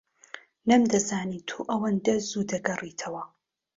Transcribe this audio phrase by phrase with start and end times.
[0.69, 3.23] نەمدەزانی تۆ ئەوەندە زوو دەگەڕێیتەوە.